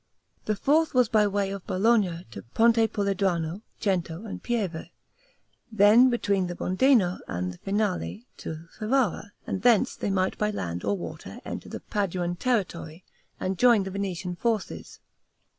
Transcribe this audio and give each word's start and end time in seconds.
The 0.45 0.55
fourth 0.55 0.95
was 0.95 1.09
by 1.09 1.21
the 1.25 1.29
way 1.29 1.51
of 1.51 1.67
Bologna 1.67 2.25
to 2.31 2.41
Ponte 2.55 2.91
Puledrano, 2.91 3.61
Cento, 3.79 4.25
and 4.25 4.41
Pieve; 4.41 4.89
then 5.71 6.09
between 6.09 6.47
the 6.47 6.55
Bondeno 6.55 7.19
and 7.27 7.53
the 7.53 7.59
Finale 7.59 8.25
to 8.37 8.65
Ferrara, 8.75 9.31
and 9.45 9.61
thence 9.61 9.95
they 9.95 10.09
might 10.09 10.39
by 10.39 10.49
land 10.49 10.83
or 10.83 10.97
water 10.97 11.39
enter 11.45 11.69
the 11.69 11.81
Paduan 11.81 12.35
territory, 12.35 13.03
and 13.39 13.59
join 13.59 13.83
the 13.83 13.91
Venetian 13.91 14.35
forces. 14.35 14.97